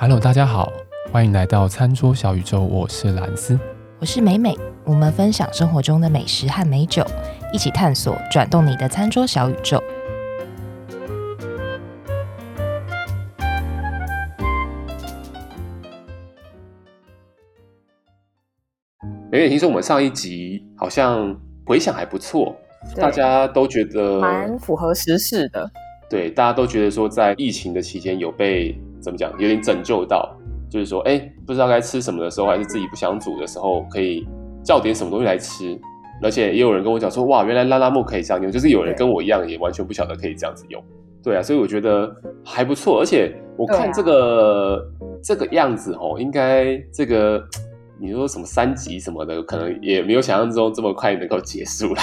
[0.00, 0.72] Hello，大家好，
[1.10, 2.62] 欢迎来到餐桌小宇宙。
[2.62, 3.58] 我是兰斯，
[3.98, 4.56] 我是美美。
[4.84, 7.04] 我们分享生活中的美食和美酒，
[7.52, 9.82] 一起探索转动你的餐桌小宇宙。
[19.32, 21.36] 美美，听说我们上一集好像
[21.66, 22.54] 回响还不错，
[22.94, 25.68] 大家都觉得蛮符合时事的。
[26.08, 30.36] 对，大家都觉得说，在疫情的期间有被怎么讲，有点拯救到，
[30.70, 34.26] 就是说，哎，不知道该吃什么的时候，还是自己不想煮的时候，可以
[34.62, 35.78] 叫点什么东西来吃。
[36.20, 40.82] 而且也有人跟我讲说，哇，原来拉拉木可以这样用，就是有人跟我一样，也完全不晓得可以这样子用。
[41.22, 42.12] 对，对啊，所以我觉得
[42.44, 43.00] 还不错。
[43.00, 44.82] 而且我看这个、啊、
[45.22, 47.40] 这个样子哦，应该这个
[48.00, 52.02] 你说什么三级什么的，可能也没有想象中这么快能够结束啦。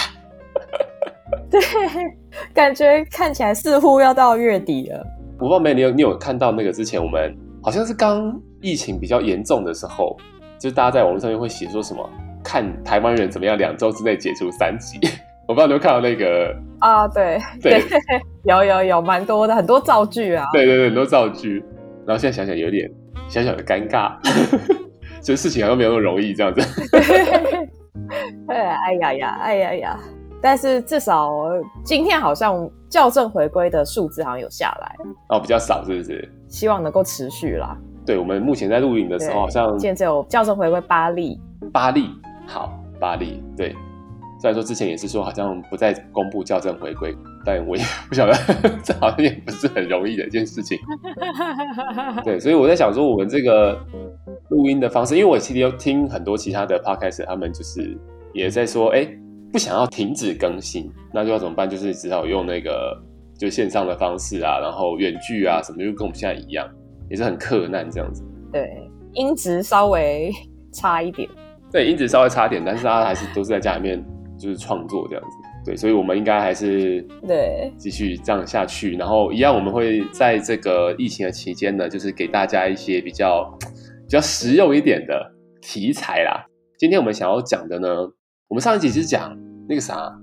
[1.50, 1.60] 对，
[2.54, 5.06] 感觉看起来似乎要到月底了。
[5.46, 10.18] 我不知道没你有你有看到那个之前我们好像是刚疫情比较严重的时候，
[10.58, 12.10] 就是大家在网络上面会写说什么
[12.44, 14.98] 看台湾人怎么样两周之内解除三级。
[15.48, 17.08] 我不知道你有看到那个啊？
[17.10, 18.00] 对对，对，
[18.46, 20.48] 有有有蛮多的很多造句啊。
[20.52, 21.64] 对对对，很多造句。
[22.08, 22.90] 然后现在想想有点
[23.28, 24.14] 小小的尴尬，
[25.22, 26.90] 就事情好像没有那么容易这样子。
[28.48, 30.00] 对， 哎呀呀，哎呀呀。
[30.42, 31.32] 但是至少
[31.84, 34.96] 今天好像校正回归的数字好像有下来
[35.30, 36.30] 哦，比较少是不是？
[36.48, 37.76] 希望能够持续啦。
[38.06, 41.40] 对，我们目前在录影的时候，好像现在只有校正回归八例，
[41.74, 42.10] 八例，
[42.46, 43.44] 好，八例。
[43.58, 43.76] 对，
[44.40, 48.34] 虽然说之前也是说好像不再公布校正回归，但我也不晓得，
[48.84, 50.78] 这好像也不是很容易的一件事情。
[52.24, 53.84] 对，所以我在想说，我们这个
[54.50, 57.98] 录音的方式，因为我其实有听很多其他的 podcast，他们就是
[58.34, 59.10] 也在说，哎。
[59.56, 61.70] 不想要停止更新，那就要怎么办？
[61.70, 62.94] 就是只好用那个
[63.40, 66.70] 就线上的方式啊，然后远距啊什么，就跟我们现在一样，
[67.10, 68.22] 也是很克难这样子。
[68.52, 68.70] 对，
[69.14, 70.30] 音质稍微
[70.74, 71.30] 差一点。
[71.72, 74.04] 对，音质稍微差一点，但是大家还是都是在家里面
[74.38, 75.38] 就是创作这样子。
[75.64, 78.98] 对，所以我们应该还是对继续这样下去。
[78.98, 86.46] 然后一样，我们会在这个疫情的期间呢，就是给大家一些比较比较实用一点的题材啦。
[86.78, 87.88] 今天我们想要讲的呢，
[88.50, 89.34] 我们上一集是讲。
[89.68, 90.14] 那个啥，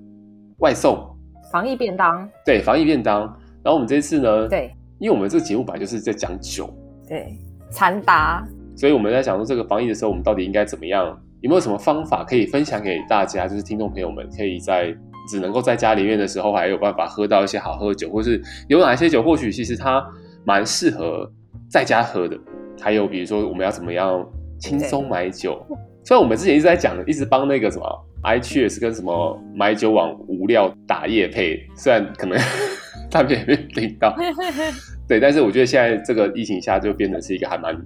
[0.59, 1.09] 外送
[1.51, 3.21] 防疫便当，对，防疫便当。
[3.63, 6.69] 然后我们这次呢，对，因为我们这个节目本来就是在讲酒，
[7.07, 7.37] 对，
[7.71, 8.45] 餐搭，
[8.77, 11.17] 所以我们在讲说这个防疫的时候，我们到底应该怎么样？
[11.41, 13.47] 有没有什么方法可以分享给大家？
[13.49, 14.95] 就是听众朋友们，可以在
[15.29, 20.05] 只能够在家里面的时候，还有办法喝到一些好喝的酒，或是有哪些酒，或许其实它
[20.45, 21.31] 蛮适合
[21.69, 22.39] 在家喝的。
[22.81, 24.25] 还有比如说，我们要怎么样
[24.59, 25.65] 轻松买酒？
[26.05, 27.85] 虽然我们之前一直在讲，一直帮那个什么。
[28.23, 32.39] iCheers 跟什么买酒网无料打夜配，虽然可能
[33.11, 34.15] 他们也没有听到，
[35.09, 37.77] 对，但是我觉得现在这个疫情下就变成是一个还蛮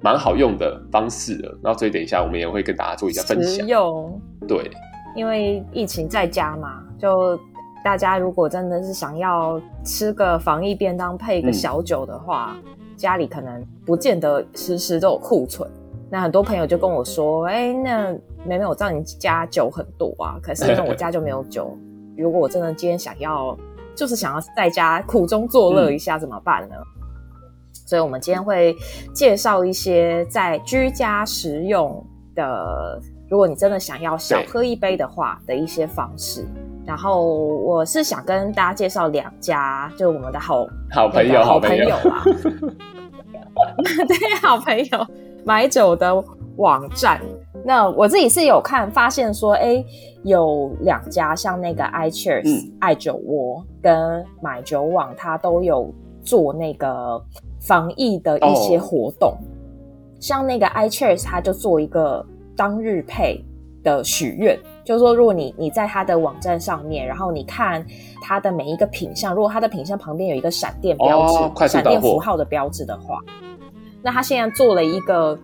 [0.00, 1.58] 蛮好用的方式了。
[1.62, 3.66] 然后所以等一下我们也会跟大家做一下分享。
[4.48, 4.70] 对，
[5.14, 7.38] 因为疫情在家嘛，就
[7.84, 15.68] 大家如果真的是想要吃个防疫便当配一个小酒的话，嗯、家里可能不见得时时都有库存。
[16.12, 18.12] 那很多朋友就跟我说：“哎、欸，那
[18.44, 21.74] 美美，我知道你家酒很多啊，可是呢， 我家就没有酒。
[22.18, 23.56] 如果我真的今天想要，
[23.94, 27.08] 就是想要在家苦中作乐一下，怎么办呢？”嗯、
[27.72, 28.76] 所以，我们今天会
[29.14, 33.00] 介绍一些在居家食用的，
[33.30, 36.46] 如果你真的想要小喝一杯的话的一些方式。
[36.84, 42.22] 然后，我是想跟大家介绍两家，就是我们的好好朋友、好朋友啊，
[44.06, 45.06] 对，好朋友。
[45.44, 46.24] 买酒的
[46.56, 47.20] 网站，
[47.64, 49.84] 那我自己是有看，发现说，哎，
[50.22, 55.92] 有两家像那个 iCheers、嗯、爱酒窝跟买酒网，它都有
[56.22, 57.20] 做那个
[57.60, 59.30] 防疫的一些活动。
[59.30, 59.38] 哦、
[60.20, 62.24] 像那个 iCheers，它就做一个
[62.56, 63.42] 当日配
[63.82, 67.84] 的许愿，就是说，如果你你在它的网站上面，然后你看
[68.20, 73.18] 它的每一个品相，如果它的品相旁边有一个闪电标志、哦、闪电符号的标志的话。
[74.02, 75.38] 那他现在做了一个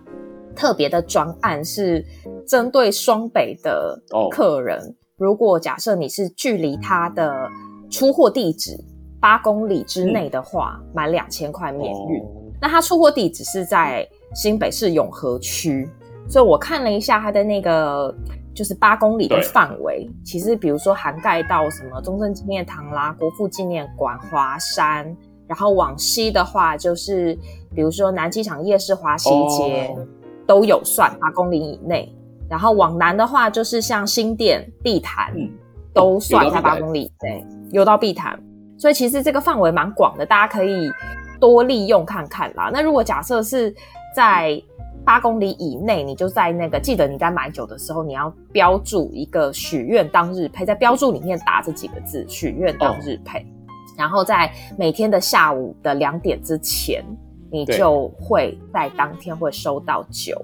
[0.55, 2.05] 特别的专案，是
[2.47, 3.97] 针对双北的
[4.31, 4.77] 客人。
[4.79, 4.93] Oh.
[5.17, 7.47] 如果假设你是距离他的
[7.89, 8.77] 出货地址
[9.19, 12.21] 八公里之内的话，满两千块免运。
[12.21, 12.29] Oh.
[12.61, 15.89] 那他出货地址是在新北市永和区，
[16.29, 18.13] 所以我看了一下他的那个
[18.53, 25.15] 就是八公里的范围，其实比如说涵盖到什么中正纪念堂啦、国父纪念馆、华山。
[25.47, 27.35] 然后往西的话，就是
[27.75, 29.99] 比如说南机场夜市、华西街、oh.
[30.47, 32.13] 都有算八公里以内。
[32.49, 35.47] 然后往南的话，就是像新店、碧潭、嗯、
[35.93, 38.39] 都算在八公里，对，有到碧潭。
[38.75, 40.91] 所以其实这个范围蛮广的，大家可以
[41.39, 42.71] 多利用看看啦。
[42.73, 43.71] 那如果假设是
[44.15, 44.59] 在
[45.05, 57.03] 八公里以内，你就在那个记得你在买酒的时候，你要标注一个许愿当日配，在标注里面打这几个字“许愿当日配”，哦、然后在每天的下午的两点之前，
[57.51, 60.39] 你就会在当天会收到酒。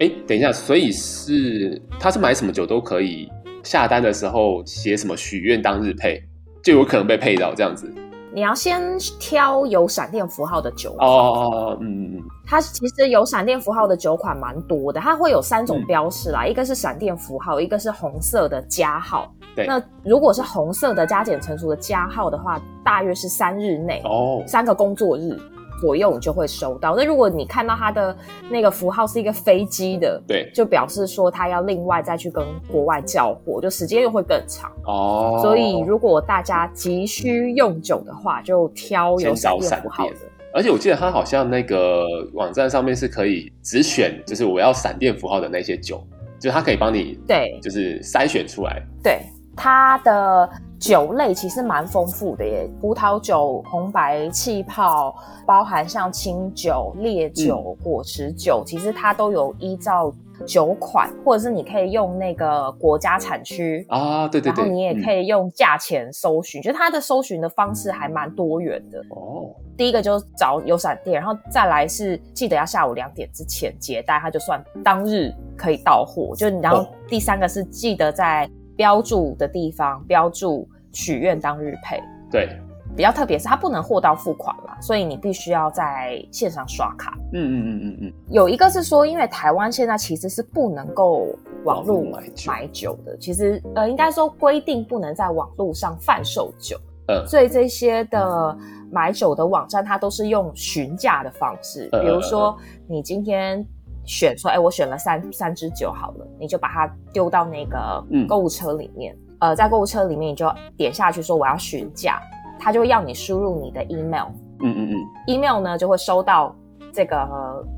[0.00, 3.30] 哎，等一下，所以是他是买什么酒都可以
[3.62, 6.22] 下单的时候写什么许愿当日配，
[6.62, 7.92] 就有可能被配到这样子。
[8.32, 19.34] 你要先挑有闪电符号的酒款哦哦哦，嗯嗯嗯，它其实有闪电符号的酒款蛮多的，它会有三种标示啦，嗯、一个是闪电符号，一个是红色的加号。
[19.56, 25.36] 对，那如果是红色的加减乘除的加号的话，大约是三日内哦，三个工作日。
[25.80, 26.94] 左右你就会收到。
[26.94, 28.14] 那如果你看到它的
[28.50, 35.38] 那个符号是一个飞机的，对，就表示说它要另外再去跟国外交货，就时间又会更长哦。
[35.42, 40.14] 所以如果大家急需用酒的话，就挑有闪电符号的。
[40.52, 42.04] 而且我记得它好像那个
[42.34, 46.04] 网站上面是可以只选，就是我要闪电符号的那些酒，
[46.38, 48.82] 就它可以帮你对，就是筛选出来。
[49.02, 49.20] 对，
[49.56, 50.50] 它的。
[50.80, 60.10] 酒类其实蛮丰富的耶，葡萄酒、红白、气泡，包含像清酒、烈酒、嗯、果实酒，其实它都有依照
[60.46, 69.54] 酒款，或者是你可以用那个国家产区啊，对对对，然后你也可以用价钱搜寻，嗯、就它的搜寻的方式还蛮多元的哦。
[69.76, 76.34] 第一个就是找有闪电，然后再来是记得要下午两点之前接待，它就算当日可以到货。
[76.34, 78.50] 就然后第三个是记得在。
[78.80, 82.48] 标注的地方标注许愿当日配，对，
[82.96, 87.12] 比较特别是它不能货到付款嘛，所以你必须要在线上刷卡。
[87.34, 88.12] 嗯嗯嗯嗯嗯。
[88.30, 91.28] 有一个是说，因为台湾现在其实是不能够
[91.62, 92.02] 网络
[92.46, 96.80] 买酒的，其实呃应该说规定不能在网络上贩售酒。
[97.08, 97.22] 嗯。
[97.28, 98.56] 所以这些的
[98.90, 102.56] 买酒的网站，它都是用询价的方式，比如说
[102.88, 103.62] 你今天。
[104.04, 109.14] 选说，哎，我选了三三支酒好了，你就把它丢到那个购物车里面。
[109.40, 112.20] 嗯、呃，在购物车里面，你就点下去说我要询价，
[112.58, 114.26] 他就会要你输入你的 email。
[114.62, 114.96] 嗯嗯嗯。
[115.26, 116.54] email 呢就会收到
[116.92, 117.16] 这个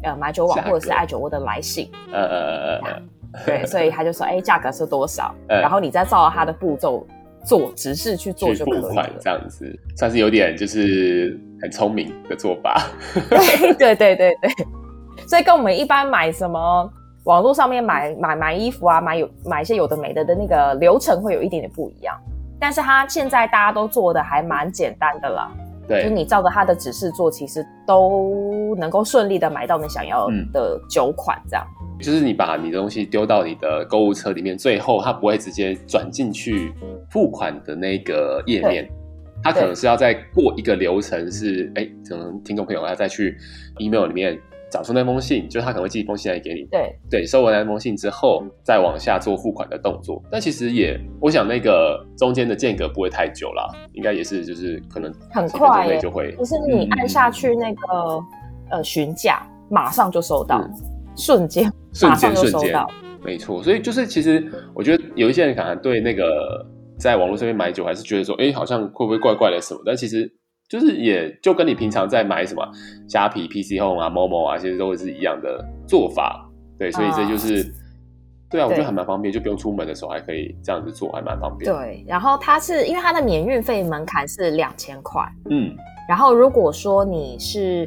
[0.02, 1.90] 呃买酒网或者是爱酒窝的来信。
[2.12, 3.02] 呃呃呃呃。
[3.46, 5.34] 对，所以他就说，哎，价格是多少？
[5.48, 7.06] 呃、然后你再照他的步骤
[7.44, 9.10] 做，只是去做就可以了。
[9.20, 9.64] 这样子，
[9.96, 12.82] 算是有点就是很聪明的做法。
[13.30, 14.66] 对对对对对。
[15.26, 16.90] 所以跟我们一般买什么
[17.24, 22.18] 网络上面买买买衣服啊，买有买一些有的没的的那个流程会有一点点不一样，
[22.58, 25.50] 但是它现在大家都做的还蛮简单的啦。
[25.86, 31.40] 对，就是你照着它的指示做，其实都能够顺利的买到你想要的酒款。
[31.48, 36.72] 这样、嗯，就是你把你的东西丢到你的购物车里面，最后它不会直接转进去
[37.10, 38.88] 付款的那个页面，
[39.42, 43.36] 它可能是要再过一个流程是，是哎，可能听众朋友要再去
[43.78, 44.38] email 里面。
[44.72, 46.62] 找出那封信，就是他可能会寄一封信来给你。
[46.70, 50.22] 对对，收完那封信之后，再往下做付款的动作。
[50.30, 56.34] 但其实也，我想那个中间的间隔不会太久啦，应该也是就是可能很快就会。
[56.36, 58.24] 就是你按下去那个、嗯、
[58.70, 60.70] 呃询价，马上就收到，嗯、
[61.16, 61.70] 瞬间
[62.00, 62.90] 马上就收到，
[63.22, 63.62] 没错。
[63.62, 64.42] 所以就是其实
[64.74, 66.66] 我觉得有一些人可能对那个
[66.98, 69.82] 在网络上面买酒，还是觉得说，哎，好像会不会怪怪的什么？
[69.84, 70.32] 但其实。
[70.72, 72.66] 就是也就跟你平常在买什么
[73.06, 76.48] 虾皮、PC Home 啊、Momo 啊，其实都会是一样的做法。
[76.78, 77.68] 对，所以这就是，啊
[78.48, 81.70] 对啊，我觉得还蛮方便，就不用出门的时候还可以这样子做，还蛮方便。
[81.70, 85.76] 对，然后它是因为它的免运费门槛是两千块，嗯，
[86.08, 87.86] 然后如果说你是，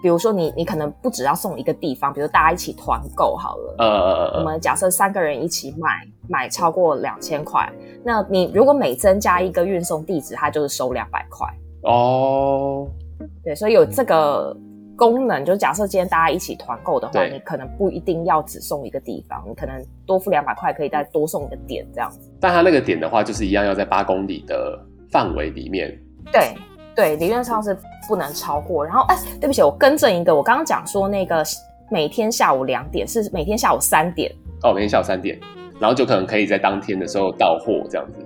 [0.00, 7.68] 比如说你你可能不只要送一个地方，比如大家一起团购好了，呃呃呃，我们假设三个人一起买，买超过两千块，
[8.04, 11.44] 那你如果每增加一个运送地址，它就是收两百块。
[11.82, 12.86] 哦，
[13.42, 14.54] 对，所以有这个
[14.96, 22.30] 功能，就是假设今天大家一起团购的话，你可能不一定要只送一个地方，你可能多付两百块，可以再多送一个点这样子。
[22.38, 24.78] 但它那个点的话，就是一样要在八公里的
[25.10, 25.90] 范围里面。
[26.30, 26.54] 对
[26.94, 27.74] 对，理论上是
[28.06, 28.84] 不能超过。
[28.84, 31.42] 然后，哎，对不起，我更正一个，我刚刚讲说那个
[31.90, 34.30] 每天下午两点是每天下午三点。
[34.62, 35.38] 哦，每天下午三点，
[35.80, 38.18] 然后就可能可以在当天的时候到货这样子。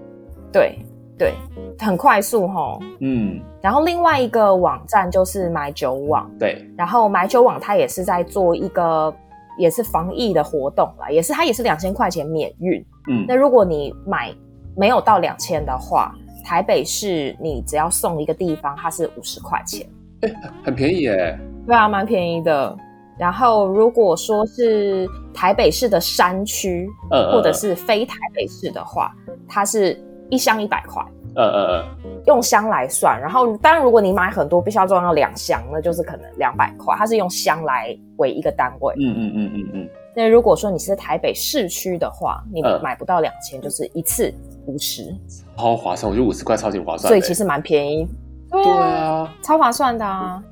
[0.52, 0.76] 对。
[1.16, 1.32] 对，
[1.78, 2.76] 很快速哈。
[3.00, 6.28] 嗯，然后另外一个网站就是买酒网。
[6.40, 9.14] 对，然后买酒网它也是在做一个
[9.56, 12.84] 也是防疫的活动啦，也是它也是两千块钱免运。
[13.08, 14.34] 嗯，那如果你买
[14.76, 16.12] 没有到两千的话，
[16.44, 19.88] 台北市你只要送一个地方，它是五十块钱。
[20.22, 21.38] 欸，很便宜耶。
[21.64, 22.76] 对啊，蛮便宜的。
[23.16, 29.14] 然后如果说是台北市的山区，呃，或者是非台北市的话，
[29.48, 29.96] 它是。
[30.34, 31.00] 一箱一百块
[31.36, 33.20] 嗯嗯嗯，用箱来算。
[33.20, 36.94] 然后当然，如果你买很多，必须要装到两箱，那就是可能两百块。
[36.96, 38.94] 它是用箱来为一个单位。
[38.98, 39.88] 嗯嗯嗯嗯嗯。
[40.16, 44.32] 那如果说你是在台北市区的话，你买不到两千，就是一次
[44.66, 45.14] 五十，
[45.56, 46.10] 超划算。
[46.10, 48.06] 我觉得五十块超级划算，所以其实蛮便宜。
[48.50, 50.42] 对啊，对啊，超划算的啊。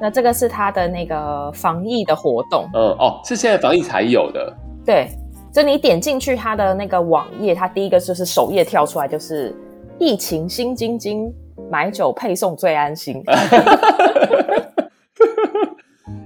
[0.00, 2.66] 那这个是它的那个防疫的活动。
[2.72, 4.50] 嗯哦，是现在防疫才有的。
[4.86, 5.10] 对，
[5.52, 9.54] 就你点进去它的那个网页，它第一个就是首页跳出来就是
[9.98, 11.32] 疫情新津津，
[11.70, 13.22] 买酒配送最安心。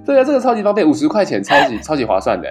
[0.05, 2.47] 对啊，这个超级方便，五十块钱超级 超级划算的。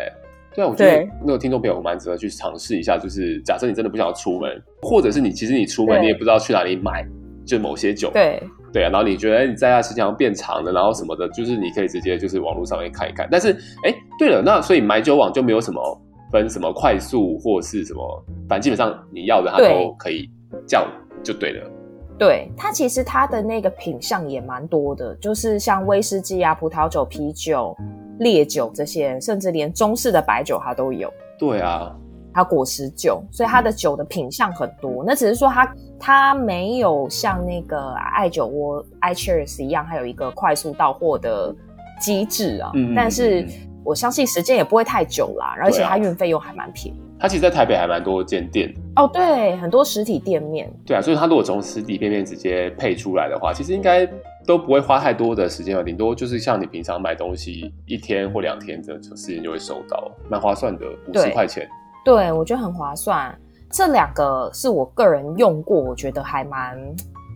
[0.52, 2.98] 对啊，我觉得那个听众朋友蛮值得去尝试一下。
[2.98, 7.06] 就是假设你真的不想要出门，或者是你其实你出门你也不知道去哪里买，
[7.46, 8.10] 就某些酒。
[8.12, 8.42] 对。
[8.72, 13.28] 对啊，然后你觉得你在家时间变长了，然后什么的，就是你可以直接就是网络上面看一看。
[13.30, 13.52] 但是，
[13.86, 16.02] 哎，对了，那所以买酒网就没有什么
[16.38, 20.28] 分什么快速或是什么，反正基本上你要的它都可以
[20.66, 20.86] 叫
[21.22, 21.70] 就对了。
[22.18, 27.76] 对，它其实它的那个品相也蛮多的，就是像威士忌啊、葡萄酒、啤酒、
[28.18, 31.12] 烈酒这些，甚至连中式的白酒它都有。
[31.38, 31.94] 对啊。
[32.36, 35.04] 它果实酒，所以它的酒的品相很多。
[35.04, 41.54] 嗯、那只是说它它没有像那个爱酒窝 iCheers 一样，还有一个快速到货的
[42.00, 42.72] 机制啊。
[42.74, 43.46] 嗯，但是
[43.84, 47.00] 我相信时间也不会太久啦，而且它运费又还蛮便宜。
[47.20, 50.70] 它其实，在台北还蛮多间店哦，对，很多实体店面。
[50.84, 54.06] 对啊，所以它如果从实体店面直接配出来的话，其实应该
[54.46, 61.66] 都不会花太多的时间了，顶多就是像你平常买东西一天或两天的时间就会收到，蛮划算的，五十块钱。
[62.04, 63.34] 对，我觉得很划算。
[63.70, 66.78] 这两个是我个人用过，我觉得还蛮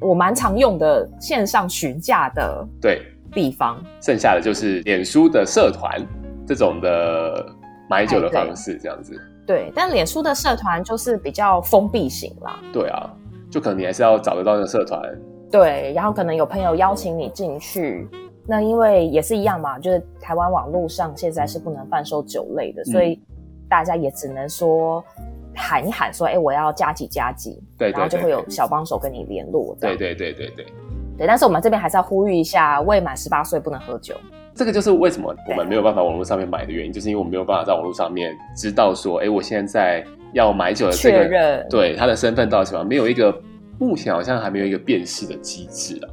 [0.01, 3.03] 我蛮常用的线上询价的对
[3.33, 3.83] 地方。
[4.03, 6.01] 剩下的就是脸书的社团
[6.49, 7.47] 这种的
[7.89, 9.15] 买酒的方式，这样子。
[9.47, 12.59] 对，但脸书的社团就是比较封闭型啦。
[12.73, 13.15] 对啊，
[13.51, 15.01] 就可能你还是要找得到那个社团。
[15.51, 18.09] 对，然后可能有朋友邀请你进去，
[18.47, 23.21] 那因为也是一样嘛，就是台湾网络上现在是不能贩售酒类的，嗯、所以。
[23.71, 25.05] 大家也只能说
[25.55, 29.77] 喊一喊，说：“哎、欸，我要加几加几。”对，然后就会有小帮手跟你联络。
[29.79, 30.65] 对对对对对
[31.19, 31.27] 对。
[31.27, 34.15] 但是我们这边还是要呼吁一下，未满十八岁不能喝酒。
[34.59, 42.83] 这个就是为什么我们没有办法网络上面买的原因，就是因为我们没有办法在网络上面知道说：“哎、欸，我现在要买酒的这个对他的身份到底什么？
[42.83, 43.33] 没有一个
[43.79, 46.11] 目前好像还没有一个辨识的机制啊。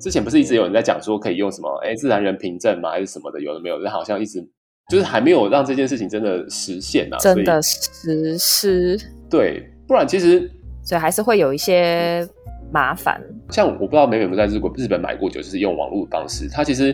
[0.00, 2.90] 之前不是一直有人在讲说可以用什么哎、欸、自然人凭证嘛？
[2.90, 3.40] 还是什么的？
[3.40, 4.44] 有的没有，但好像一直。
[4.90, 8.98] 就是还没有让这件事情真的实现啊，真的实施。
[9.30, 10.50] 对，不然其实
[10.82, 12.28] 所以还是会有一些
[12.72, 13.22] 麻烦。
[13.50, 16.92] 像我不知道美美有没有在日国日本买过酒，就是用网络的方式，它其实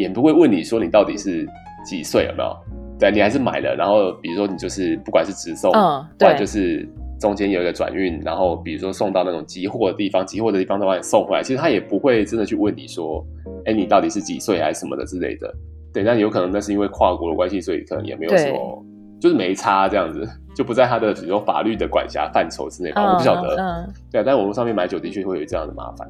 [0.00, 1.46] 也不会问你说你到底是
[1.84, 2.56] 几岁有没有？
[2.98, 6.86] 对，你还是买了，然后比如说你就是不管是直送，嗯，对，不然就是
[7.18, 13.24] 中间有一个转运，然后比如说送到那种集货的地方，集货的地方再把你送回来，其实他也不会真的去问你说，
[13.64, 15.50] 哎，你到底是几岁还是什么的之类的。
[15.92, 18.84] 对，但有可能那是因为跨国的关系，所以可能也没有什么，
[19.20, 23.02] 就是没差这样子，就不在他的比如说法律的管辖范畴之内吧。
[23.02, 26.08] 嗯、我不晓得，嗯、对，但网络上面买酒的确会有这样的麻烦。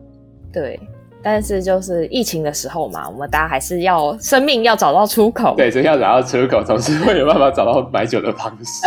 [0.52, 0.78] 对，
[1.23, 5.55] 但是就是疫情的时候嘛，我们大家还是要生命要找到出口。
[5.57, 8.87] 对，所以要找到出口，总是会有办法找到买酒的方式。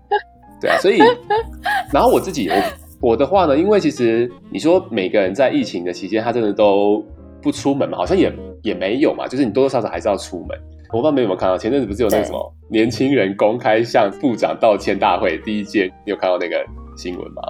[0.60, 0.98] 对啊，所以，
[1.92, 7.04] 然后我自己我我的话呢，因为其实你说每个人在疫情的期间，他真的都
[7.42, 8.32] 不出门嘛，好像也。
[8.64, 10.58] 也没有嘛，就是你多多少少还是要出门。
[10.90, 16.64] 我不知道你有没有看到，前阵子不是有那个什么年轻人公开向部长道歉大会第一届，你有看到那个
[16.96, 17.42] 新闻吗？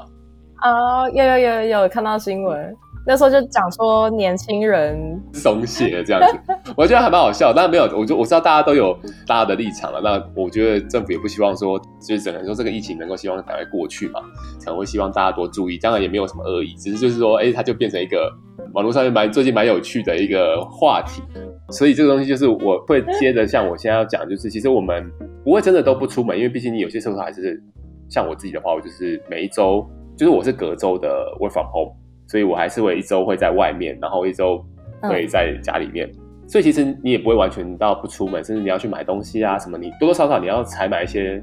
[0.56, 2.76] 啊，有有有有看到新闻。
[3.06, 6.38] 那时候就讲说年轻人松懈这样子，
[6.76, 7.52] 我觉得还蛮好笑。
[7.54, 8.96] 但没有，我就我知道大家都有
[9.26, 10.00] 大家的立场了。
[10.02, 14.20] 那我觉得政府也不希望说，就是只能说这个疫情能够希望赶快过去嘛，
[14.58, 15.76] 才会希望大家多注意。
[15.76, 18.32] 当然也没有什么恶意，只是就是说，哎、欸，它就变成一个
[18.72, 21.22] 网络上面蛮最近蛮有趣的一个话题。
[21.70, 25.04] 所以这个东西就是我会接着像我现在要讲，就是其实我们
[25.44, 27.62] 不会真的都不出门，因为毕竟你有些时候还是
[28.08, 31.08] 像我自己的话，我就是每一周就是我是隔周的
[31.38, 31.94] work from home。
[32.26, 34.64] 所以我还是会一周会在外面，然后一周
[35.02, 36.06] 会在家里面。
[36.08, 41.42] 嗯、所以其实你也不会完全到不出门，甚至你要去买东西啊什么，你多多少少你要采买一些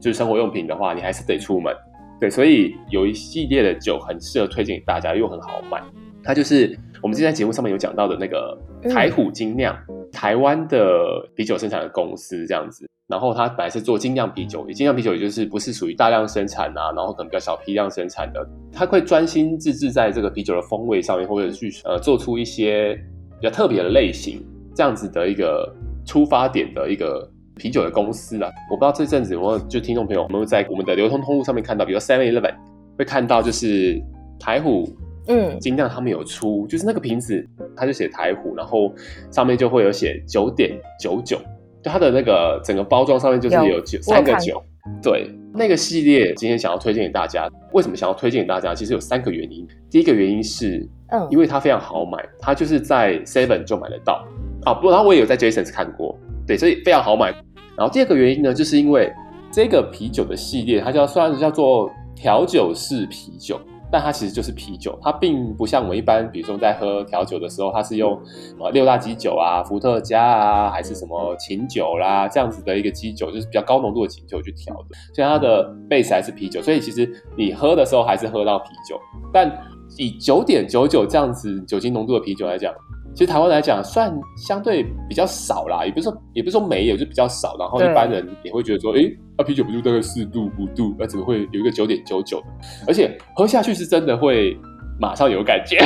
[0.00, 1.74] 就是生活用品的话，你还是得出门。
[2.20, 5.80] 对，所以有一系列的酒很适合推荐给大家，又很好卖。
[6.22, 8.58] 它就是我们之前节目上面有讲到的那个
[8.90, 12.86] 台虎精酿，嗯、台湾的啤酒生产的公司这样子。
[13.10, 22.94] 然后它本来是做精酿啤酒，精酿啤酒也就是不是属于大量生产啊，然后可能比较小批量生产的，它会专心致志在这个啤酒的风味上面，或者去呃做出一些
[23.40, 24.40] 比较特别的类型，
[24.76, 25.68] 这样子的一个
[26.06, 28.48] 出发点的一个啤酒的公司啊。
[28.70, 32.54] 我不知道这阵子有没有就听众朋友有没有在我们的流通通路上面看到，比如 Seven Eleven
[32.96, 34.00] 会看到就是
[34.38, 34.88] 台虎，
[35.26, 37.44] 嗯，精酿他们有出，就是那个瓶子，
[37.76, 38.94] 他就写台虎，然后
[39.32, 41.38] 上面就会有写九点九九，
[41.82, 44.62] 就它的那个整个包装上面就是有九三个九，
[45.02, 48.74] 对，那个系列今天想要推荐给大家，为什么想要推荐给大家？
[48.74, 54.24] 其实有三个原因，第一个原因是，嗯，因为它非常好买，它就是在 Seven 就买得到
[54.64, 57.32] 啊，不，然后我也有在 Jasons 看过，对，所以非常好买。
[57.76, 59.10] 然后第二个原因呢，就是因为
[59.50, 63.58] 这个啤酒的系列，它叫算是叫做调酒式啤酒。
[63.92, 78.98] 但它其实就是啤酒，它并不像我们一般，比如说在喝调酒的时候，它是用什么六大基酒啊、伏特加啊，还是什么琴酒啦这样子的一个基酒，就是比较高浓度的琴酒去调的，所以它的 base 还是啤酒，所以其实你喝的时候还是喝到啤酒，
[79.32, 79.50] 但
[79.96, 82.72] 以九点九九这样子酒精浓度的啤酒来讲。
[83.12, 87.56] 其实台湾来讲，算相对比较少啦，也不是说也不是说没有，就比较少。
[87.58, 89.00] 然后一般人也会觉得说，哎，
[89.36, 92.40] 那啤酒不就大概四度五度，那怎么会有一个九点九九？
[92.86, 94.56] 而且喝下去是真的会
[95.00, 95.76] 马上有感觉。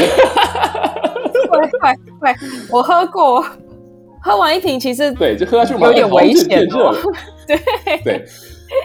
[1.50, 2.34] 会会会，
[2.70, 3.42] 我喝过，
[4.22, 6.94] 喝完一瓶其实对，就喝下去有点危险哦。
[7.48, 7.58] 对
[8.04, 8.26] 对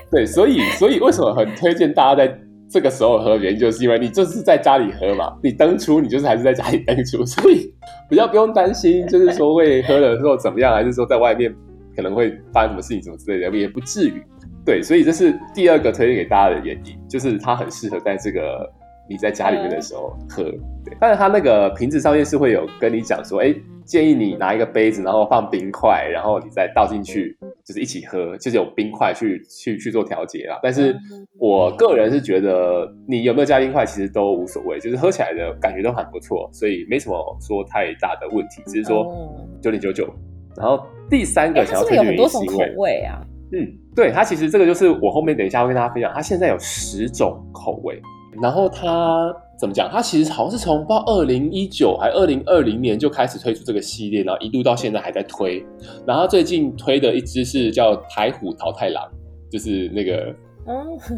[0.10, 2.40] 对，所以所以为什么很推荐大家在。
[2.70, 7.74] 这个时候喝原因就是因为你就是在家里喝嘛，你当初你就是还是在家里当初，所以
[8.10, 11.54] 比较不用担心，就是说会喝了之后怎么样，还是说在外面
[11.96, 14.24] 可能会发生什么事情什么之类的，也不至于。
[14.66, 18.72] 对，所以这是第二个推荐给大家的原因，就是它很适合在这个
[19.10, 20.44] 你在家里面的时候喝。
[20.44, 23.54] 对，但是它那个瓶子上面是会有跟你讲说，哎。
[23.90, 27.36] 建议你拿一个杯子，然后放冰块，然后你再倒进去，
[27.66, 30.60] 就是一起喝，就是有冰块去去去做调节啦。
[30.62, 30.96] 但是
[31.40, 38.62] 我个人是觉得，你有没有加冰块其实都无所谓，就是喝起来的感觉都很不错，所以没什么说太大的问题。
[38.68, 39.12] 只是说
[39.60, 40.08] 九点九九。
[40.56, 43.26] 然后第三个想要推荐的是因为，欸、有很多种口味啊。
[43.54, 48.00] 嗯，对，它其实这个就是我后面等一下会跟大家分享，它现在有十种口味，
[48.42, 49.36] 然后它。
[49.60, 49.90] 怎么讲？
[49.92, 55.62] 它其实好像是从不知道二零一九还二零二零年就开始推出这个系列，然后一路到现在还在推。
[56.08, 59.04] 然后最近推的一只是叫台虎桃太郎，
[59.52, 60.34] 就是那个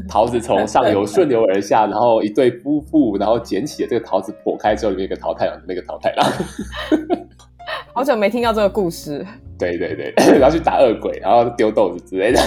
[0.09, 6.27] 桃子从上游顺流而下，然后一对夫妇然后捡起了这个桃子剖开之后里面一个桃太郎的那个桃太郎。
[7.93, 9.23] 好久没听到这个故事。
[9.59, 12.39] 对对对， 然后去打恶鬼，然后丢豆子之类的。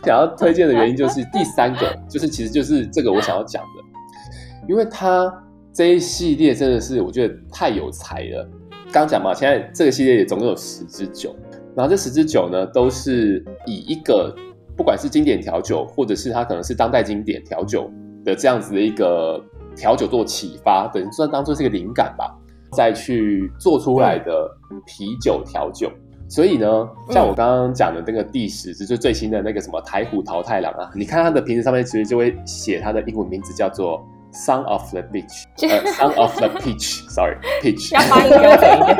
[0.04, 4.68] 想要推荐的原因就是第三个，就是其实就是这个我想要讲的。
[4.68, 5.32] 因为它
[5.72, 8.48] 这一系列真的是我觉得太有才了。
[8.92, 11.34] 刚讲嘛，现在这个系列也总共有十支酒，
[11.74, 14.34] 然后这十支酒呢，都是以一个
[14.76, 17.90] 不管是经典调酒，或者是它可能是当代经典调酒
[18.24, 19.42] 的这样子的一个
[19.76, 22.34] 调酒做启发，等于算当做是一个灵感吧，
[22.72, 24.50] 再去做出来的
[24.86, 25.90] 啤酒调酒。
[26.28, 26.66] 所以呢，
[27.10, 34.06] 像我刚刚讲的那个第十支，就最新的那个什么台虎桃太郎啊，你看它的瓶子上面其实就会写它的英文名字叫做。
[34.30, 37.94] Son of the beach，呃，Son of the peach，sorry，peach。
[37.94, 38.98] 要发音标准一点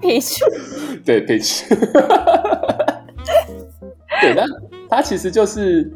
[0.00, 1.68] ，peach，peach，对，peach。
[4.22, 4.42] 对，那
[4.88, 5.92] 它其实就是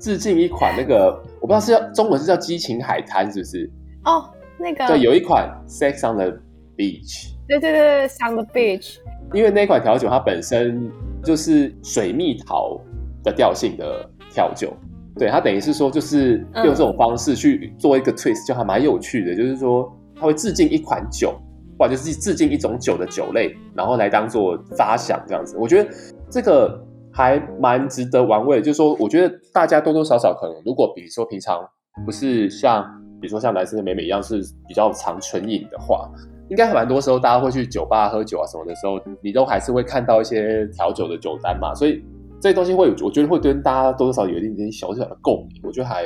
[0.00, 1.10] 致敬一款那个，
[1.42, 3.70] 我不知道是叫中文是叫激情海滩，是不是？
[4.06, 4.86] 哦，那个。
[4.86, 6.38] 对，有一款 Sex on the
[6.74, 7.34] beach。
[7.46, 8.96] 对对对 on the beach。
[9.34, 10.90] 因为那款调酒它本身
[11.22, 12.80] 就是水蜜桃
[13.22, 14.72] 的调性的调酒。
[15.16, 19.34] 对，它等于是说，就是用这种方式去做一个 twist，就还蛮有趣的。
[19.34, 21.34] 就是说，它会致敬一款酒，
[21.76, 25.56] 或者是致敬一种酒的酒类，然后来当做发想这样子。
[25.58, 25.90] 我觉得
[26.30, 26.80] 这个
[27.12, 28.62] 还蛮值得玩味。
[28.62, 31.68] 就是说，我觉得大家多多少少可能，如果比如说平常
[32.06, 32.84] 不是像，
[33.20, 36.08] 比如说像男生的美美一样是比较常纯饮的话，
[36.48, 42.02] 应该蛮多时候大家会去酒吧喝酒啊什么的时候，你都还是会看到一些调酒的酒单嘛，所以。
[42.40, 46.04] 这些东西会，我觉得会跟大家多多少少有一点点小小的共鸣，我觉得还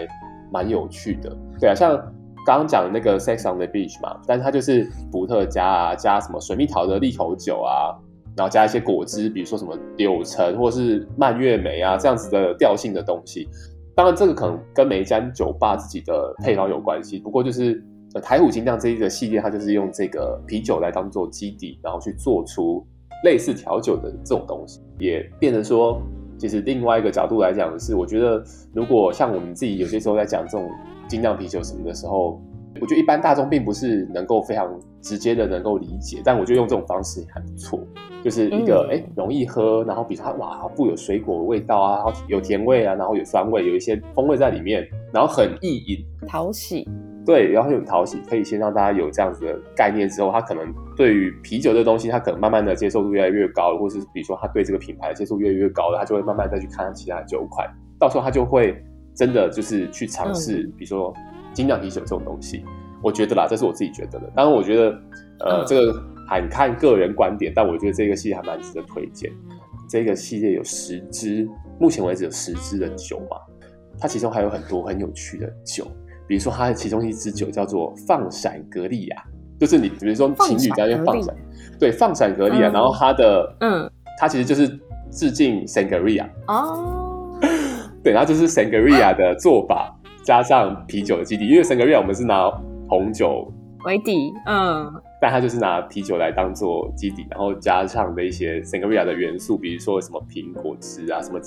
[0.51, 1.31] 蛮有趣的。
[1.61, 1.95] 对啊，像
[2.47, 7.93] 刚刚讲的那个 Sex on the Beach 嘛，但是它就是伏特加啊，加什么水蜜桃的利口酒啊，
[8.35, 13.47] 然后加一些果汁，比如说什么柳橙或是蔓越莓啊这样子的调性的东西。
[13.95, 17.19] 当然，这个可能跟每一家酒吧自己的配方有关系。
[17.19, 22.87] 不过就是呃台虎精酿这一个系列，它就是用这个啤酒来当做基底，然后去做出
[23.25, 26.01] 类似调酒的这种东西，也变成说。
[26.39, 28.43] 其实另外一个角度来讲是，我觉得
[28.75, 30.69] 如果像我们自己有些时候在讲这种
[31.07, 32.43] 精酿啤酒什么的时候，
[32.81, 37.79] 我觉得一般大众并不是能够非常直接的能够理解，但我觉得用这种方式还不错，
[38.25, 46.89] 就是一个哎、嗯、容易喝，然后比如说它哇富有水果的味道啊，有甜味啊，然后有酸味，有一些风味在里面，然后很易饮，讨喜。
[47.25, 58.83] 对，然后很讨喜，可以先让大家有这样子的概念之后，他可能对于啤酒这东西，他可能慢慢的接受度越来越高，或是比如说他对这个品牌的接受越来越高了，他就会慢慢再去看其他的酒款，到时候他就会
[59.15, 61.15] 真的就是去尝试，嗯、比如说
[61.53, 62.65] 精酿啤酒这种东西。
[63.03, 64.31] 我觉得啦，这是我自己觉得的。
[64.35, 64.91] 当然，我觉得
[65.41, 65.93] 呃，嗯、这个
[66.29, 69.29] 很看个人观点，但我觉得这个系列还蛮值得推荐。
[69.89, 71.49] 这个系列有十支，
[71.81, 73.37] 目前为止有十支的酒嘛，
[73.99, 75.85] 它其中还有很多很有趣的酒，
[76.27, 79.25] 比如说它的其中一支酒叫做放闪格利亚，
[79.59, 81.35] 就是你比如说情侣在那边放闪，
[81.79, 84.69] 对，放闪格利亚，嗯、然后它的嗯，它其实就是
[85.11, 87.39] 致敬 Sangria 哦，
[88.03, 92.51] 对，它就是 Sangria 的做法加上啤酒的基底，因为 Sangria 我们是拿
[92.89, 93.53] 红酒
[93.85, 94.93] 为底，嗯。
[95.21, 101.39] 但它就是拿啤酒来当做基底，然后加上的一些 sangria 的元素，比如说什么苹果汁啊、什么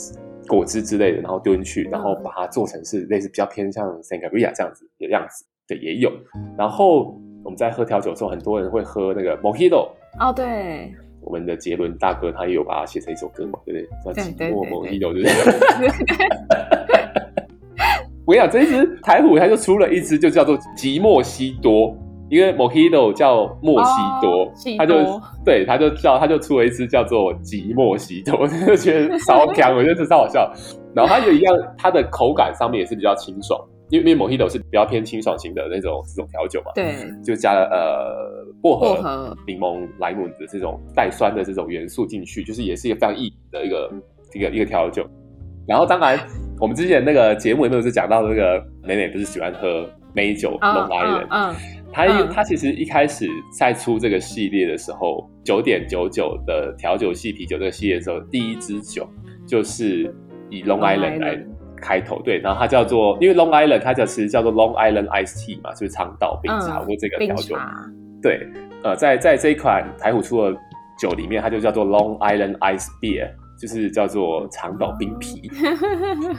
[0.47, 6.11] 果汁之类的，然后丢进去，然后把它做成是类似比较偏向 sangria 这样子的样子，对，也有。
[6.57, 13.79] 然后我们在喝调酒的时候，很多人会喝那个 mojito 哦，对，我们的杰伦大哥他也有把它写成一首歌嘛，对不
[14.13, 14.13] 对？
[14.13, 15.31] 叫寂寞 mojito，对不对？
[18.25, 21.95] 我跟你讲，这一支台虎它就出了一支，就叫做寂寞西多。
[22.29, 30.51] 因为 Mojito 叫莫西多，哦、他就对，他就叫，他就出了一支叫做吉莫西多， 我就觉得超强，我觉得这超好笑。
[30.95, 33.59] 然后它有一样，它的口感上面也是比较清爽，
[33.89, 43.91] 因为因为 Mojito 是比较偏清爽型的那种这种调酒嘛，对，就加了呃薄荷、柠檬、莱姆的这种带酸的这种元素进去，就是也是一个非常易的一个
[44.33, 45.05] 一个一个调酒。
[45.67, 46.17] 然后当然，
[46.59, 51.55] 我们之前那个节目里面是讲到那个美美不是喜欢喝美酒 Long Island 嗯。
[51.95, 53.25] 他他其实一开始
[53.57, 59.07] 在出这个系列的时候，九点九九的调酒系啤酒这个系列的时候，第一支酒
[59.47, 60.13] 就是
[60.49, 61.41] 以 Long Island 来
[61.81, 67.55] 开头，对，然后它叫做，因为 Long Island 它叫其实叫做 Long Island Iced Tea 嘛，就是长岛冰茶或这个调酒，
[68.21, 68.45] 对，
[68.83, 70.57] 呃，在在这一款台虎出的
[70.99, 75.49] 酒里面，它就叫做 Long Island Iced Beer，就是叫做长岛冰啤，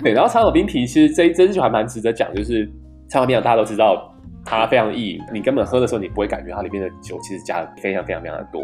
[0.02, 2.70] 对，然后长岛冰啤其实这这支酒还蛮值得讲，就是
[3.08, 4.12] 长岛冰茶大家都知道。
[4.46, 8.62] 它非常易，你根本喝的时候你不会感觉它里面的酒其实加的非常非常非常的多。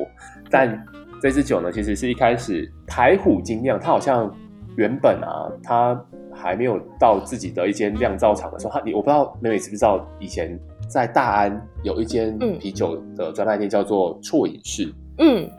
[0.49, 0.81] 但
[1.21, 4.33] 这支酒呢，其实是一开始台虎精酿，它好像
[4.77, 15.51] 原本啊，它还没有到自己的一间酿造厂的时候，它你我不知道妹妹知不知道，以前在大安有一间啤酒的专卖店叫做啜饮室，嗯，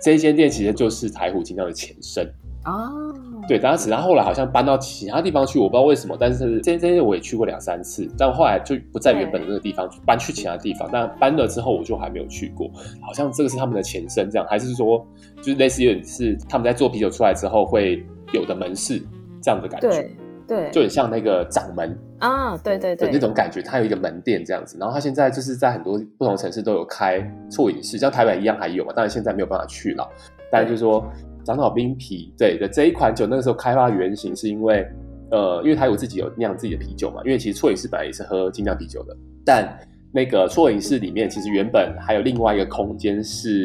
[0.00, 2.28] 这一间店其实就是台虎精酿的前身。
[2.64, 3.14] 哦，
[3.46, 6.16] 对，当时他后来好像搬到其他地方去，我不知道为什么。
[6.18, 10.86] 但是这这些我也去过两三次，但后来就不在原本的那个地方，搬去其他地方。
[10.92, 12.68] 但搬了之后，我就还没有去过。
[13.00, 19.00] 好像这个是他们的前身，这样还是说，就是类似于是他们在做啤酒出来之后会有的门市
[19.40, 19.88] 这样的感觉。
[19.88, 20.16] 对，
[20.46, 24.76] 对，就很像那个掌门啊，对对对，那种感觉，它有一个门店这样子。
[24.78, 30.06] 然后他现在就是在很多不同城市都有开错饮室，像台北一样还有嘛，当然现在没有办法去了。
[30.50, 31.02] 但就是说。
[31.48, 34.86] 长岛冰啤，对的这一款酒，那个时候开发原型是因为，
[35.30, 37.22] 呃，因为台虎自己有酿自己的啤酒嘛。
[37.24, 39.66] 因为其实错饮室本来也是喝精酿啤酒的，但
[40.12, 43.64] 那个错饮室里面其实原本还有另外一个空间是，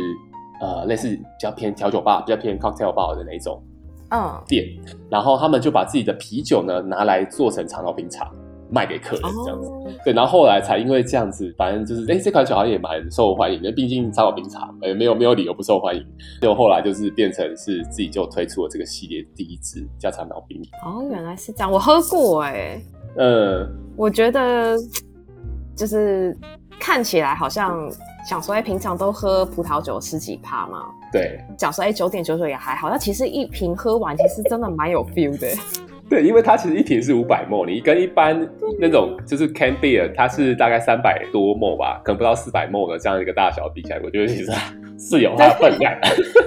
[0.62, 3.62] 呃，类似比较偏调酒吧、比较偏 cocktail bar 的那种，
[4.12, 4.66] 嗯，店。
[5.10, 8.32] 然后他们就把自己的啤酒呢拿来做成长岛冰茶。
[8.74, 16.04] 卖给客人这样子，哦、对，然后后来才因为这样子，反正就是，哎，这款酒好像也蛮受欢迎的，毕竟长岛冰茶，哎，没有没有理由不受欢迎。
[16.42, 20.60] 就后来就是变成是自己就推出了这个系列第一支加长岛冰。
[20.84, 22.86] 哦，原来是这样，我喝过哎、欸，
[23.18, 24.76] 嗯，我觉得
[25.76, 26.36] 就是
[26.80, 27.88] 看起来好像
[28.28, 35.48] 想说，哎，平常都喝葡萄酒十几趴嘛，对，讲说哎九点九九也还好，那其实一瓶喝完，其实真的蛮有 feel 的。
[36.14, 38.48] 对，因为它其实一瓶是五百 ml，你跟一般
[38.80, 44.52] 那种就是 can beer，它是大概三百多 ml 吧，可能不到四百 ml 的这样一个大小比起来，我觉得其实
[45.00, 45.92] 是有它的分量，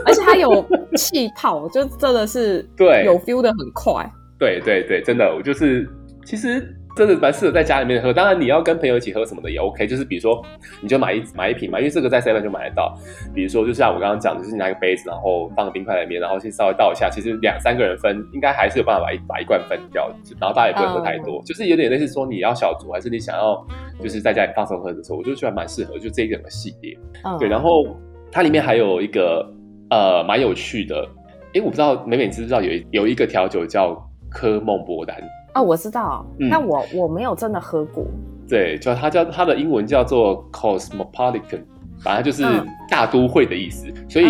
[0.07, 4.09] 而且它有气泡，就真的是对有 feel 的很快。
[4.39, 5.89] 对对对，真的，我就是
[6.25, 6.73] 其实。
[6.97, 9.87] 真的蛮适合在家里面喝，当然你要跟朋友一起喝什么的也 OK。
[9.87, 10.43] 就是比如说，
[10.81, 12.97] 你就买一买一瓶嘛，因为这个在 Seven 就买得到。
[13.35, 20.11] 比如说，就像我刚刚讲的，就是你拿一个杯子，然后放个冰块在里面，然后先稍微倒一下，其实两三个人分，应该还是有办法把一把一罐分掉。
[20.41, 23.63] 然后大家也不会喝太多，嗯、就是有点类似说你要小酌，还是你想要
[24.03, 26.97] 就是在家里放松喝的时候，我就觉得蛮适合，就这一整个系列。
[27.25, 27.95] 嗯、对，然后
[28.33, 29.47] 它里面还有一个
[29.91, 31.07] 呃蛮有趣的，
[31.53, 33.95] 哎，我不知道美美知不知道有有一个调酒叫
[34.31, 35.15] 科梦波丹。
[35.57, 38.07] 哦，我知道，嗯、但我我没有真的喝过。
[38.47, 41.65] 对，就它叫它的英文叫做 Cosmopolitan，
[42.01, 42.45] 反正就是
[42.91, 43.89] 大都会的意思。
[43.89, 44.27] 嗯、所以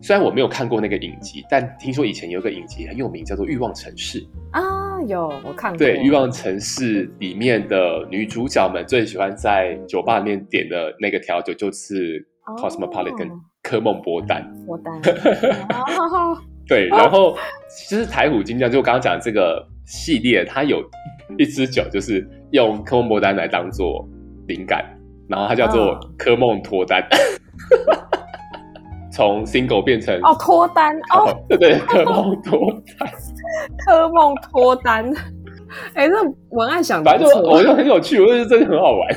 [0.00, 4.18] 虽然我没有看过那个影集，但听说以前有个影集很有名，叫做《欲望城市》
[4.50, 5.78] 啊，有我看过。
[5.78, 12.26] 对，《欲望城市》里面的女主角们最喜欢在酒吧里面点的那个调酒就是
[12.58, 14.50] Cosmopolitan，哦、科梦波丹。
[14.66, 15.00] 波 丹。
[16.66, 17.36] 对，然后
[17.68, 20.80] 其实台虎精酿就我刚刚讲的这个系列，它有
[21.36, 24.08] 一一支酒，就是用科梦波丹来当做
[24.46, 24.84] 灵感，
[25.28, 27.04] 然后它叫做科梦脱单，
[29.12, 33.10] 从、嗯、single 变成哦脱单哦，对对，科梦脱单，
[33.84, 35.12] 科梦脱单，
[35.94, 36.14] 哎、欸，这
[36.50, 39.08] 文案想反正就我觉得很有趣，我觉得真的很好玩。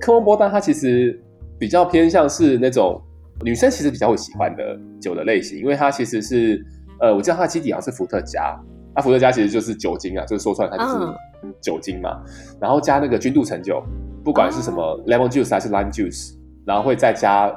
[0.00, 1.18] 科梦波丹它其实
[1.58, 3.00] 比较偏向是那种
[3.42, 6.62] 女生其实比较会喜欢的酒的类型，因为它其实是
[7.00, 8.54] 呃，我知道它的基底好像是伏特加。
[8.96, 11.12] 那、啊、伏特加其实就是酒精啊，就是说出来它就是
[11.60, 12.18] 酒精嘛。
[12.24, 13.82] 嗯、然后加那个君度橙酒，
[14.24, 17.52] 不管是什么 lemon juice 还是 lime juice，然后会再加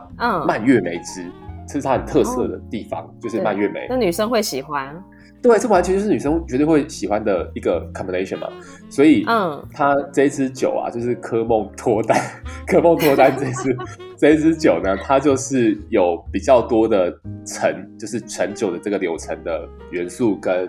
[0.45, 1.25] 蔓越莓汁，
[1.65, 3.87] 这是它很特色的地方，嗯、就是蔓越莓。
[3.89, 5.01] 那女生会喜欢？
[5.41, 8.47] 对，这完全就是女生绝对会喜欢的一个 combination 嘛。
[8.89, 12.19] 所以，嗯，它这一支酒啊，就是科梦脱单，
[12.67, 13.77] 科梦脱单这支
[14.17, 17.09] 这一支酒呢，它就是有比较多的
[17.45, 20.67] 陈，就是陈酒的这个流程的元素跟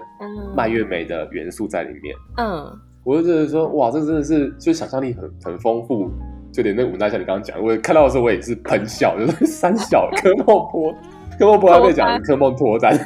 [0.54, 2.14] 蔓越莓的元素在里面。
[2.36, 2.70] 嗯，
[3.02, 6.12] 我就觉得说，哇，这真的是就想象力很很丰富，
[6.52, 10.94] 就连那个五大像你刚刚讲，我看到的时候我也是喷笑，就是三小 科梦脱，
[11.36, 12.96] 科梦脱单被讲 科梦脱单，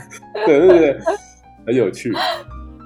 [0.44, 0.98] 对对对。
[1.66, 2.12] 很有趣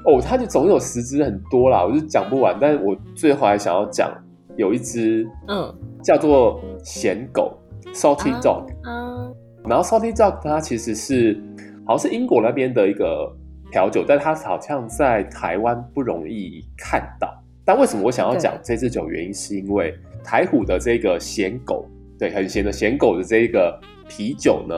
[0.05, 2.57] 哦，它就总有十只很多啦，我就讲不完。
[2.61, 4.11] 但是我最后还想要讲
[4.57, 7.59] 有一只，嗯，叫做咸狗
[7.93, 8.65] （Salty Dog）。
[8.85, 11.39] 嗯，然后 Salty Dog 它其实是
[11.87, 13.31] 好像是英国那边的一个
[13.71, 17.29] 调酒，但它好像在台湾不容易看到。
[17.67, 19.11] 但为什么我想要讲这支酒？
[19.11, 21.87] 原因是因为台虎的这个咸狗，
[22.19, 24.75] 对，很咸的咸狗的这个啤酒呢，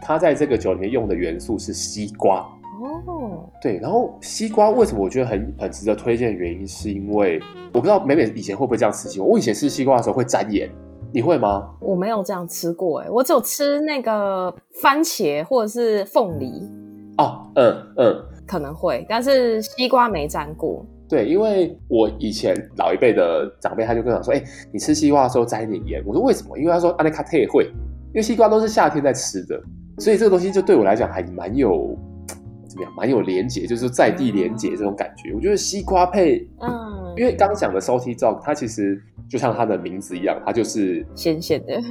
[0.00, 2.46] 它在这个酒里面用的元素是西瓜。
[2.80, 7.40] 哦，对，然后西瓜为什么我觉得很很值得推荐的原因，是因为
[7.74, 9.26] 我不知道美美以前会不会这样吃西瓜。
[9.26, 10.68] 我以前吃西瓜的时候会沾盐，
[11.12, 11.70] 你会吗？
[11.80, 16.68] 我没有这样吃过，哎，我只有吃那个番茄或者是凤梨。
[17.18, 18.16] 哦，嗯嗯，
[18.46, 20.84] 可能会，但是西瓜没沾过。
[21.06, 26.02] 对，因为我以前老一辈的长辈他就跟我说，哎，你吃西瓜的时候沾一点盐。
[26.06, 26.56] 我说为什么？
[26.56, 29.60] 因为他说阿内卡特也会，因为西瓜都是夏天在吃的，
[29.98, 31.94] 所以这个东西就对我来讲还蛮有。
[32.70, 32.94] 怎么样？
[32.96, 35.30] 蛮有连结，就是在地连结这种感觉。
[35.30, 41.82] 嗯、我觉得西瓜配，嗯，因为刚讲的 salty dog，它其实就像它的名字一样，它就是咸咸的。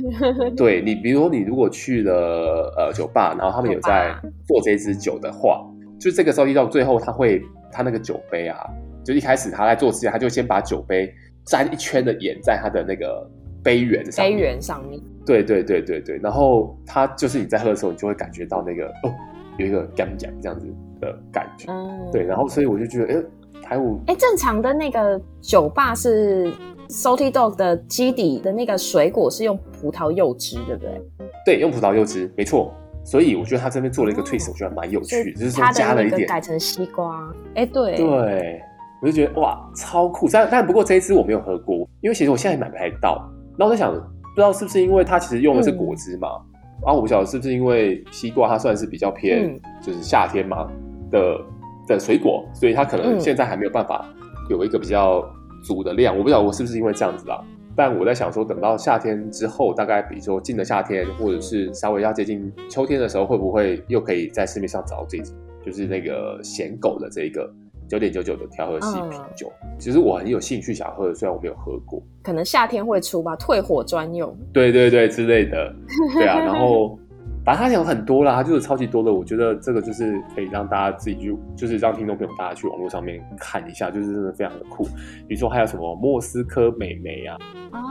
[0.56, 4.16] 对你，比如说你如果去了呃酒吧，然后他们有在
[4.48, 5.66] 做这支酒的话，
[6.00, 8.58] 就这个 salty dog 最后他会，他那个酒杯啊，
[9.04, 11.14] 就一开始他在做之前，他就先把酒杯
[11.46, 13.30] 沾一圈的盐在他的那个
[13.62, 15.00] 杯缘上，杯缘上面。
[15.26, 19.14] 对对对对对，然后它就是你在喝的时候，你就会感觉到那个哦。
[19.60, 20.66] 有一个干讲这样子
[21.02, 23.24] 的感觉，嗯，对，然后所以我就觉得，哎，
[23.62, 26.52] 台舞，哎，正常的那个酒吧是
[26.88, 31.02] Salty Dog 的基底的那个水果是用葡萄柚汁，对不对？
[31.46, 32.74] 对，用葡萄柚汁，没错。
[33.06, 38.62] 所以我觉得他这边做了一个 twist，我觉得蛮有趣，就是说加了一点改成西瓜，哎，对，对，
[39.02, 40.28] 我就觉得哇，超酷。
[40.32, 43.28] 但但不过这一支我没有喝过，因为其实我现在也买不太到。
[43.58, 46.28] 那我在想，不知道是不是因为它其实用的是果汁嘛？
[46.38, 46.49] 嗯
[46.82, 50.68] 然后我不晓得是不是因为西瓜它算是比较偏就是夏天嘛
[51.12, 51.40] 的
[51.88, 54.08] 的水果，所以它可能现在还没有办法
[54.50, 55.24] 有一个比较
[55.64, 56.18] 足的量。
[56.18, 57.44] 我不晓得我是不是因为这样子啦。
[57.76, 65.34] 但我在想说，等到夏天之后，大概比如说进了夏天，或者是稍微要接近秋天的时候，会不会又可以在市面上找到这支，
[65.66, 67.50] 就是那个咸狗的这一个。
[67.90, 75.74] 九点九九的调和系啤酒，嗯、其实我很有兴趣想喝的，虽然我没有喝过，可能夏天会出吧，退火专用，对对对之类的，
[76.14, 76.98] 对啊，然后
[77.44, 84.84] 反正它有很多啦，它就是超级多的，我觉得这个就是可以让大家自己去，就是让听众朋友大家去网络上面看一下，就是真的非常的酷。
[85.28, 87.38] 比如说还有什么莫斯科美眉啊，
[87.72, 87.82] 啊，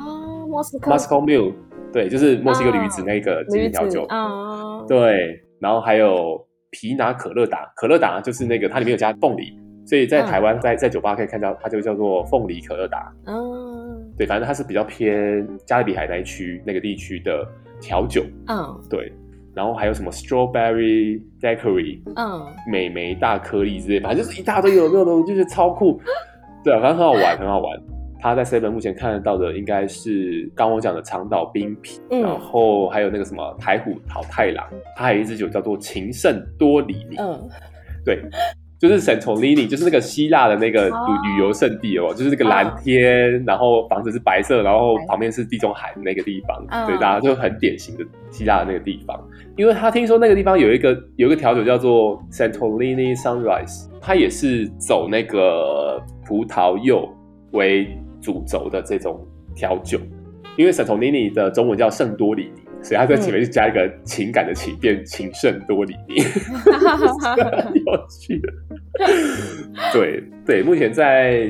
[0.47, 1.53] 莫斯科，Moscow Mule，
[1.93, 9.59] 对，就是墨西哥驴子那个精品调酒，啊，对，然后还有皮拿可乐达，可乐达就是那个它里面有加凤梨。
[9.88, 13.11] 所以在台湾，在在酒吧可以看到，它就叫做凤梨可乐达。
[13.24, 17.42] 嗯，对，反正它是比较偏加勒比海那一区那个地区的
[17.81, 18.22] 调酒。
[18.48, 19.11] 嗯，对。
[19.55, 25.98] 然后还有什么 strawberry daiquiri，嗯，美眉大颗粒之类，反正就是一大堆有没有的，我就觉得超酷。
[26.62, 27.83] 对啊，反正很好玩，很好玩。
[28.20, 37.16] 它在 seven 目前看得到的应该是刚我讲的长岛冰啤，嗯、然后还有那个什么台虎桃太郎，它还有一支酒叫做情圣多里尼。
[37.18, 37.48] 嗯，
[38.05, 38.22] 对。
[38.79, 49.21] 就是 Santorini，就是那个希腊的那个旅旅游胜地哦，就是那个蓝天，然后房子是白色，然后旁边是地中海的那个地方，对，大家就很典型的希腊的那个地方。
[49.57, 57.09] 因为他听说那个地方有一个有一个调酒叫做 Santorini Sunrise，它也是走那个葡萄柚
[57.51, 57.88] 为
[58.21, 59.99] 主轴的这种调酒，
[60.57, 62.62] 因为 Santorini 的中文叫圣多里尼。
[62.83, 66.21] 所以他在前面就加一个情感的情，变情圣多里尼，
[67.23, 68.53] 很有趣的。
[69.93, 71.41] 对对，目前在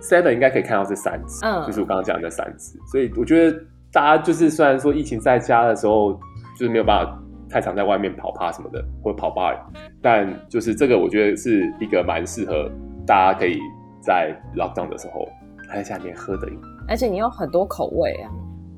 [0.00, 2.78] Seven 应该可以看到这三只，嗯，就是我刚刚讲的那三只。
[2.90, 3.58] 所以我觉得
[3.92, 6.12] 大家就是虽然说疫情在家的时候，
[6.58, 9.56] 就是没有办法太常在外面跑趴什么的，或者跑 bar，
[10.02, 12.70] 但就是这个我觉得是一个蛮适合
[13.06, 13.58] 大家可以
[14.02, 15.26] 在 lockdown 的时候
[15.68, 16.46] 还在家里面喝的。
[16.86, 18.30] 而且你有很多口味啊。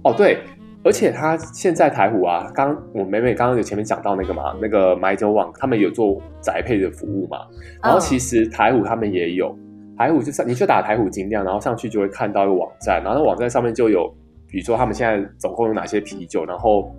[0.04, 0.38] 哦，对。
[0.84, 7.38] 而且他现在台虎啊，刚我美美刚刚有前面讲到那个嘛，那个买酒网他们有做宅配的服务嘛，
[7.82, 9.54] 然后其实台虎他们也有，
[9.96, 14.08] 台虎就上你就打台虎精酿，然后上去就会看到一个网站，然后那网站上面就有，
[14.46, 16.94] 比如说他们现在总共有哪些啤酒，然后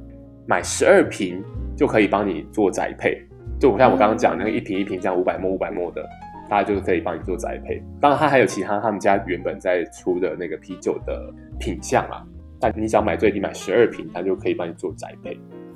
[0.45, 1.41] 买十二瓶
[1.75, 3.17] 就可以帮你做宅配，
[3.59, 6.05] 就像我刚刚讲那个一瓶一瓶这样五百沫五百沫的，
[6.49, 7.81] 大家就可以帮你做宅配。
[8.01, 12.21] 当然他还有其他他们家原本在出的那个啤酒的品相啊。
[12.59, 15.33] 但你只要买最低买十二瓶，它就可以帮你做宅配。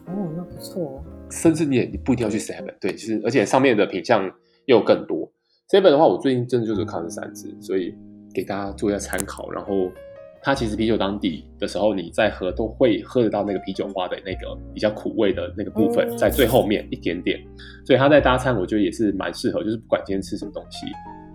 [0.08, 1.04] 哦，那不错哦。
[1.30, 4.30] 甚至你也你不一定要去 Seven，对，其实而且上面的品相
[4.66, 5.32] 又更多。
[5.70, 7.96] Seven 的话，我最近真的就是看了三支，所以
[8.34, 9.50] 给大家做一下参考。
[9.50, 9.90] 然后
[10.42, 17.40] 它其实啤酒当底的时候，你在喝都会喝得到那个啤酒花的那个比较苦味的那个部分，在最后面一点点。
[17.86, 20.86] 所以它在搭餐，我觉得也是蛮适合，就是不管今天吃什么东西，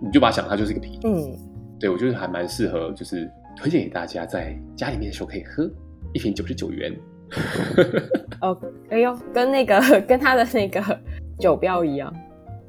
[0.01, 1.09] 你就把它想它就是一个啤酒。
[1.09, 1.35] 嗯，
[1.79, 3.29] 对我觉得还蛮适合，就是。
[3.57, 5.69] 推荐给大家，在家里面的时候可以喝
[6.13, 6.95] 一瓶九十九元。
[8.41, 8.57] 哦，
[8.89, 10.81] 哎呦，跟那个 跟他的那个
[11.39, 12.13] 酒标一样。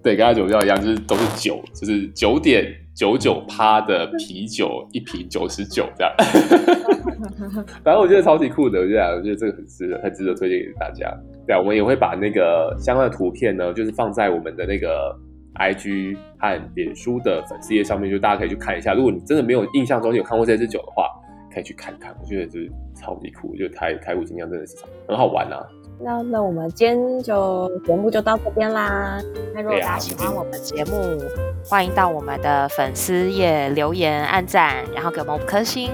[0.02, 6.12] 对，跟他酒标一样，就是都是酒，就是九点九九趴的啤酒，一瓶九十九这样。
[7.84, 11.10] 反正我觉得超级酷的，我觉得我觉得这个很值得，很值得推荐给大家。
[11.46, 15.16] 对啊，我们也会把那个相关的图片呢，就是放在我们的那个。
[15.56, 18.94] IG 和脸书的粉丝页上面，就大家可以去看一下。
[18.94, 21.06] 如果你真的没有印象中你有看过这支酒的话，
[21.52, 22.14] 可以去看看。
[22.20, 24.76] 我觉得就是超级酷，就台台虎精酿真的是
[25.08, 25.66] 很好玩啊。
[26.02, 29.20] 那那我们今天就节目就到这边啦。
[29.54, 31.26] 那如果大家喜欢我们节目，啊、
[31.64, 35.90] 欢迎到我们的粉丝页留言、按赞，然后给我们五颗星。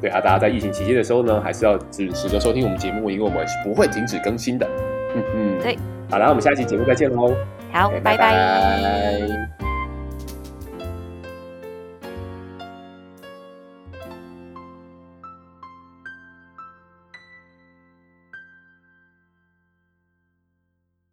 [0.00, 4.68] 对啊，大家在疫情期间的时候呢，还是要支持的收听我们节目，因为我们是不会停止更新的。
[5.62, 5.78] 对。
[6.10, 7.34] 好了，我们下期节目再见喽。
[7.72, 8.16] 好，拜拜。
[8.16, 9.61] 拜拜。